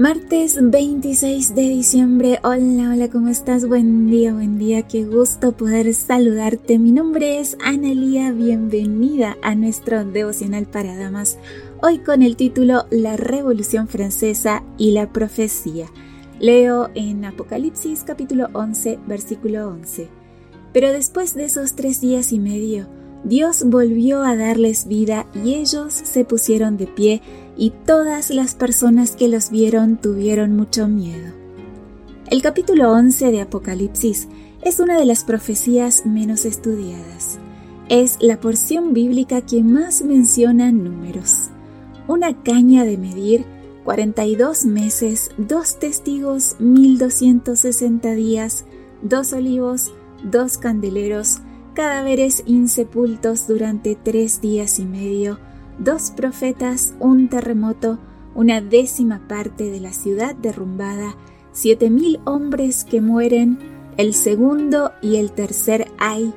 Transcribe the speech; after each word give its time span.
Martes 0.00 0.58
26 0.58 1.54
de 1.54 1.60
diciembre. 1.60 2.40
Hola, 2.42 2.88
hola, 2.90 3.10
¿cómo 3.10 3.28
estás? 3.28 3.68
Buen 3.68 4.08
día, 4.08 4.32
buen 4.32 4.58
día. 4.58 4.88
Qué 4.88 5.04
gusto 5.04 5.52
poder 5.52 5.92
saludarte. 5.92 6.78
Mi 6.78 6.90
nombre 6.90 7.38
es 7.38 7.58
Analía. 7.62 8.32
Bienvenida 8.32 9.36
a 9.42 9.54
nuestro 9.54 10.06
devocional 10.06 10.64
para 10.64 10.96
damas. 10.96 11.36
Hoy 11.82 11.98
con 11.98 12.22
el 12.22 12.36
título 12.36 12.86
La 12.90 13.18
Revolución 13.18 13.88
Francesa 13.88 14.64
y 14.78 14.92
la 14.92 15.12
Profecía. 15.12 15.88
Leo 16.38 16.88
en 16.94 17.26
Apocalipsis 17.26 18.02
capítulo 18.02 18.48
11, 18.54 19.00
versículo 19.06 19.68
11. 19.68 20.08
Pero 20.72 20.92
después 20.92 21.34
de 21.34 21.44
esos 21.44 21.74
tres 21.74 22.00
días 22.00 22.32
y 22.32 22.38
medio, 22.38 22.88
Dios 23.22 23.64
volvió 23.66 24.22
a 24.22 24.34
darles 24.34 24.88
vida 24.88 25.26
y 25.34 25.56
ellos 25.56 25.92
se 25.92 26.24
pusieron 26.24 26.78
de 26.78 26.86
pie 26.86 27.20
y 27.60 27.74
todas 27.84 28.30
las 28.30 28.54
personas 28.54 29.14
que 29.14 29.28
los 29.28 29.50
vieron 29.50 29.98
tuvieron 29.98 30.56
mucho 30.56 30.88
miedo. 30.88 31.34
El 32.30 32.40
capítulo 32.40 32.90
11 32.90 33.30
de 33.32 33.42
Apocalipsis 33.42 34.28
es 34.62 34.80
una 34.80 34.98
de 34.98 35.04
las 35.04 35.24
profecías 35.24 36.06
menos 36.06 36.46
estudiadas. 36.46 37.38
Es 37.90 38.16
la 38.22 38.40
porción 38.40 38.94
bíblica 38.94 39.42
que 39.42 39.62
más 39.62 40.00
menciona 40.00 40.72
números. 40.72 41.50
Una 42.08 42.42
caña 42.42 42.84
de 42.84 42.96
medir, 42.96 43.44
42 43.84 44.64
meses, 44.64 45.30
dos 45.36 45.78
testigos, 45.78 46.56
1260 46.60 48.12
días, 48.12 48.64
dos 49.02 49.34
olivos, 49.34 49.92
dos 50.24 50.56
candeleros, 50.56 51.42
cadáveres 51.74 52.42
insepultos 52.46 53.46
durante 53.46 53.96
tres 53.96 54.40
días 54.40 54.78
y 54.78 54.86
medio, 54.86 55.38
dos 55.80 56.12
profetas, 56.12 56.94
un 57.00 57.28
terremoto, 57.28 57.98
una 58.34 58.60
décima 58.60 59.26
parte 59.26 59.70
de 59.70 59.80
la 59.80 59.92
ciudad 59.92 60.36
derrumbada, 60.36 61.16
siete 61.52 61.90
mil 61.90 62.20
hombres 62.24 62.84
que 62.84 63.00
mueren, 63.00 63.58
el 63.96 64.14
segundo 64.14 64.92
y 65.02 65.16
el 65.16 65.32
tercer 65.32 65.90
ay, 65.98 66.32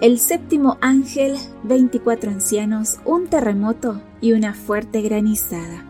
el 0.00 0.18
séptimo 0.18 0.78
ángel, 0.80 1.36
veinticuatro 1.64 2.30
ancianos, 2.30 2.98
un 3.04 3.26
terremoto 3.26 4.00
y 4.20 4.32
una 4.32 4.54
fuerte 4.54 5.00
granizada. 5.02 5.84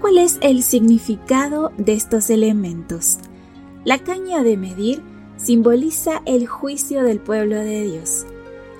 ¿Cuál 0.00 0.18
es 0.18 0.38
el 0.42 0.62
significado 0.62 1.72
de 1.78 1.94
estos 1.94 2.28
elementos? 2.30 3.18
La 3.84 3.98
caña 3.98 4.42
de 4.42 4.56
medir 4.56 5.02
simboliza 5.36 6.22
el 6.26 6.46
juicio 6.46 7.02
del 7.02 7.20
pueblo 7.20 7.56
de 7.56 7.82
Dios. 7.82 8.26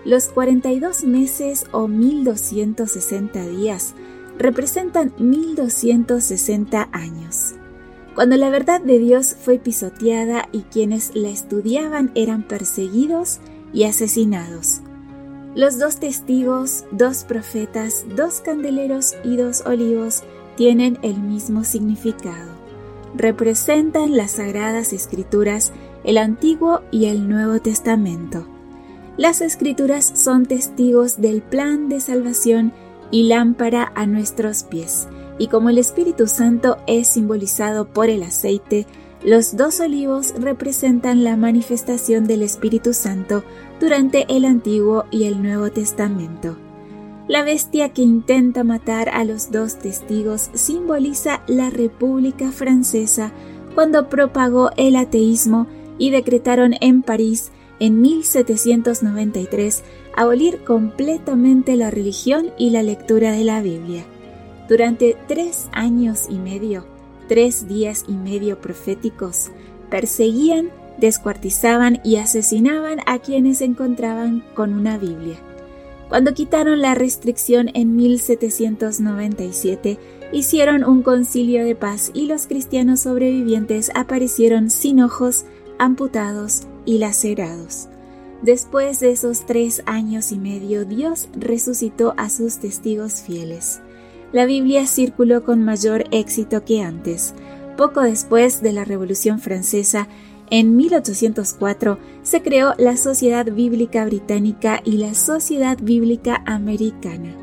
Los 0.04 0.26
42 0.26 1.04
meses 1.04 1.66
o 1.72 1.88
1260 1.88 3.46
días 3.46 3.94
representan 4.38 5.14
1260 5.18 6.88
años. 6.92 7.54
Cuando 8.14 8.36
la 8.36 8.50
verdad 8.50 8.80
de 8.80 8.98
Dios 8.98 9.34
fue 9.40 9.58
pisoteada 9.58 10.48
y 10.52 10.60
quienes 10.62 11.14
la 11.14 11.30
estudiaban 11.30 12.12
eran 12.14 12.42
perseguidos 12.42 13.40
y 13.72 13.84
asesinados. 13.84 14.82
Los 15.54 15.78
dos 15.78 15.98
testigos, 16.00 16.84
dos 16.90 17.24
profetas, 17.24 18.04
dos 18.14 18.40
candeleros 18.40 19.14
y 19.24 19.36
dos 19.36 19.62
olivos 19.66 20.22
tienen 20.56 20.98
el 21.02 21.18
mismo 21.18 21.64
significado. 21.64 22.52
Representan 23.16 24.16
las 24.16 24.32
sagradas 24.32 24.92
escrituras 24.92 25.72
el 26.04 26.18
Antiguo 26.18 26.82
y 26.90 27.06
el 27.06 27.28
Nuevo 27.28 27.58
Testamento. 27.60 28.46
Las 29.16 29.40
escrituras 29.40 30.04
son 30.14 30.44
testigos 30.46 31.20
del 31.20 31.40
plan 31.40 31.88
de 31.88 32.00
salvación 32.00 32.72
y 33.12 33.28
lámpara 33.28 33.92
a 33.94 34.06
nuestros 34.06 34.64
pies, 34.64 35.06
y 35.38 35.46
como 35.46 35.70
el 35.70 35.78
Espíritu 35.78 36.26
Santo 36.26 36.78
es 36.88 37.08
simbolizado 37.08 37.86
por 37.86 38.10
el 38.10 38.24
aceite, 38.24 38.86
los 39.24 39.56
dos 39.56 39.78
olivos 39.80 40.34
representan 40.38 41.22
la 41.22 41.36
manifestación 41.36 42.24
del 42.24 42.42
Espíritu 42.42 42.92
Santo 42.92 43.44
durante 43.80 44.26
el 44.28 44.44
Antiguo 44.44 45.04
y 45.12 45.24
el 45.24 45.42
Nuevo 45.42 45.70
Testamento. 45.70 46.56
La 47.28 47.42
bestia 47.42 47.90
que 47.90 48.02
intenta 48.02 48.64
matar 48.64 49.08
a 49.08 49.24
los 49.24 49.50
dos 49.50 49.78
testigos 49.78 50.50
simboliza 50.54 51.42
la 51.46 51.70
República 51.70 52.50
Francesa 52.50 53.32
cuando 53.74 54.08
propagó 54.08 54.72
el 54.76 54.96
ateísmo 54.96 55.66
y 55.98 56.10
decretaron 56.10 56.74
en 56.80 57.02
París 57.02 57.50
en 57.80 58.00
1793 58.00 59.82
abolir 60.16 60.62
completamente 60.64 61.76
la 61.76 61.90
religión 61.90 62.50
y 62.58 62.70
la 62.70 62.82
lectura 62.82 63.32
de 63.32 63.44
la 63.44 63.60
Biblia. 63.62 64.04
Durante 64.68 65.16
tres 65.28 65.68
años 65.72 66.26
y 66.28 66.38
medio, 66.38 66.84
tres 67.28 67.68
días 67.68 68.04
y 68.08 68.12
medio 68.12 68.60
proféticos, 68.60 69.50
perseguían, 69.90 70.70
descuartizaban 70.98 72.00
y 72.04 72.16
asesinaban 72.16 73.00
a 73.06 73.18
quienes 73.18 73.58
se 73.58 73.64
encontraban 73.64 74.44
con 74.54 74.72
una 74.72 74.96
Biblia. 74.96 75.36
Cuando 76.08 76.32
quitaron 76.32 76.80
la 76.80 76.94
restricción 76.94 77.70
en 77.74 77.96
1797, 77.96 79.98
hicieron 80.32 80.84
un 80.84 81.02
concilio 81.02 81.64
de 81.64 81.74
paz 81.74 82.12
y 82.14 82.26
los 82.26 82.46
cristianos 82.46 83.00
sobrevivientes 83.00 83.90
aparecieron 83.94 84.70
sin 84.70 85.02
ojos, 85.02 85.44
amputados 85.78 86.68
y 86.84 86.98
lacerados. 86.98 87.88
Después 88.42 89.00
de 89.00 89.10
esos 89.10 89.46
tres 89.46 89.82
años 89.86 90.30
y 90.32 90.38
medio, 90.38 90.84
Dios 90.84 91.28
resucitó 91.34 92.14
a 92.16 92.28
sus 92.28 92.58
testigos 92.58 93.22
fieles. 93.22 93.80
La 94.32 94.44
Biblia 94.44 94.86
circuló 94.86 95.44
con 95.44 95.64
mayor 95.64 96.04
éxito 96.10 96.64
que 96.64 96.82
antes. 96.82 97.34
Poco 97.76 98.02
después 98.02 98.62
de 98.62 98.72
la 98.72 98.84
Revolución 98.84 99.38
Francesa, 99.38 100.08
en 100.50 100.76
1804 100.76 101.98
se 102.22 102.42
creó 102.42 102.74
la 102.76 102.96
Sociedad 102.96 103.46
Bíblica 103.46 104.04
Británica 104.04 104.80
y 104.84 104.98
la 104.98 105.14
Sociedad 105.14 105.78
Bíblica 105.80 106.42
Americana. 106.46 107.34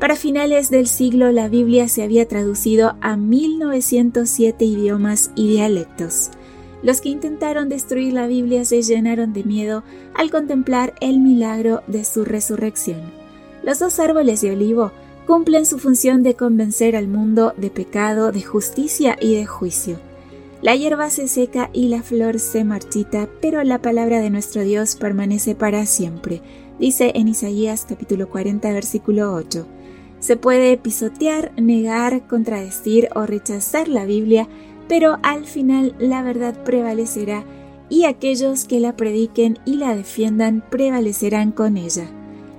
Para 0.00 0.16
finales 0.16 0.70
del 0.70 0.88
siglo 0.88 1.30
la 1.30 1.48
Biblia 1.48 1.88
se 1.88 2.02
había 2.02 2.26
traducido 2.26 2.96
a 3.00 3.16
1907 3.16 4.64
idiomas 4.64 5.30
y 5.36 5.48
dialectos. 5.48 6.30
Los 6.82 7.00
que 7.00 7.10
intentaron 7.10 7.68
destruir 7.68 8.12
la 8.12 8.26
Biblia 8.26 8.64
se 8.64 8.82
llenaron 8.82 9.32
de 9.32 9.44
miedo 9.44 9.84
al 10.14 10.30
contemplar 10.30 10.94
el 11.00 11.20
milagro 11.20 11.82
de 11.86 12.04
su 12.04 12.24
resurrección. 12.24 13.00
Los 13.62 13.78
dos 13.78 13.98
árboles 13.98 14.40
de 14.40 14.52
olivo 14.52 14.92
cumplen 15.26 15.66
su 15.66 15.78
función 15.78 16.22
de 16.22 16.34
convencer 16.34 16.96
al 16.96 17.06
mundo 17.06 17.52
de 17.56 17.70
pecado, 17.70 18.32
de 18.32 18.42
justicia 18.42 19.16
y 19.20 19.34
de 19.34 19.46
juicio. 19.46 19.98
La 20.62 20.74
hierba 20.74 21.08
se 21.08 21.28
seca 21.28 21.70
y 21.72 21.88
la 21.88 22.02
flor 22.02 22.38
se 22.38 22.64
marchita, 22.64 23.28
pero 23.40 23.62
la 23.64 23.80
palabra 23.80 24.20
de 24.20 24.30
nuestro 24.30 24.62
Dios 24.62 24.96
permanece 24.96 25.54
para 25.54 25.86
siempre, 25.86 26.42
dice 26.78 27.12
en 27.14 27.28
Isaías 27.28 27.86
capítulo 27.88 28.28
40 28.28 28.72
versículo 28.72 29.34
8. 29.34 29.66
Se 30.18 30.36
puede 30.36 30.76
pisotear, 30.76 31.52
negar, 31.56 32.26
contradecir 32.26 33.08
o 33.14 33.24
rechazar 33.24 33.88
la 33.88 34.04
Biblia, 34.04 34.48
pero 34.90 35.20
al 35.22 35.44
final 35.44 35.94
la 36.00 36.20
verdad 36.20 36.64
prevalecerá 36.64 37.44
y 37.88 38.06
aquellos 38.06 38.64
que 38.64 38.80
la 38.80 38.96
prediquen 38.96 39.60
y 39.64 39.76
la 39.76 39.94
defiendan 39.94 40.64
prevalecerán 40.68 41.52
con 41.52 41.76
ella. 41.76 42.10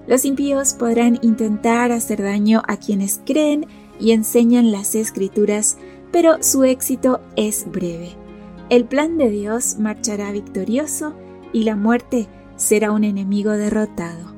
Los 0.07 0.23
impíos 0.23 0.73
podrán 0.73 1.19
intentar 1.23 1.91
hacer 1.91 2.23
daño 2.23 2.61
a 2.69 2.77
quienes 2.77 3.19
creen 3.25 3.65
y 3.99 4.13
enseñan 4.13 4.71
las 4.71 4.95
escrituras, 4.95 5.77
pero 6.13 6.41
su 6.41 6.63
éxito 6.63 7.19
es 7.35 7.69
breve. 7.69 8.11
El 8.69 8.85
plan 8.85 9.17
de 9.17 9.29
Dios 9.29 9.75
marchará 9.77 10.31
victorioso 10.31 11.13
y 11.51 11.63
la 11.63 11.75
muerte 11.75 12.29
será 12.55 12.93
un 12.93 13.03
enemigo 13.03 13.51
derrotado. 13.51 14.30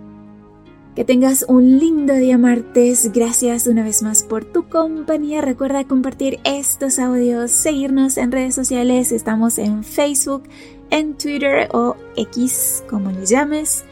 Que 0.96 1.04
tengas 1.04 1.44
un 1.48 1.80
lindo 1.80 2.14
día 2.14 2.38
martes. 2.38 3.12
Gracias 3.12 3.66
una 3.66 3.84
vez 3.84 4.04
más 4.04 4.22
por 4.22 4.46
tu 4.46 4.70
compañía. 4.70 5.42
Recuerda 5.42 5.88
compartir 5.88 6.40
estos 6.44 7.00
audios, 7.00 7.50
seguirnos 7.50 8.18
en 8.18 8.32
redes 8.32 8.54
sociales. 8.54 9.12
Estamos 9.12 9.58
en 9.58 9.84
Facebook, 9.84 10.44
en 10.92 11.16
Twitter 11.16 11.68
o 11.74 11.96
X, 12.16 12.84
como 12.88 13.10
le 13.10 13.26
llames. 13.26 13.86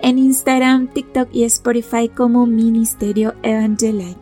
En 0.00 0.18
Instagram, 0.18 0.88
TikTok 0.88 1.28
y 1.30 1.44
Spotify 1.44 2.08
como 2.08 2.46
Ministerio 2.46 3.34
Evangelic. 3.42 4.16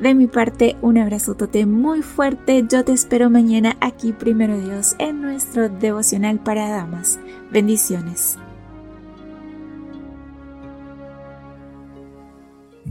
De 0.00 0.14
mi 0.14 0.28
parte, 0.28 0.76
un 0.82 0.96
abrazotote 0.96 1.66
muy 1.66 2.02
fuerte. 2.02 2.64
Yo 2.68 2.84
te 2.84 2.92
espero 2.92 3.30
mañana 3.30 3.76
aquí, 3.80 4.12
primero 4.12 4.56
Dios, 4.58 4.94
en 5.00 5.20
nuestro 5.22 5.68
devocional 5.68 6.38
para 6.38 6.68
damas. 6.68 7.18
Bendiciones. 7.50 8.38